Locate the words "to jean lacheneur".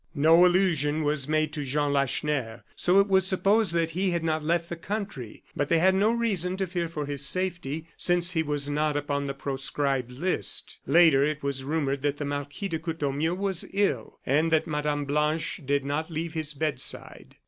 1.53-2.63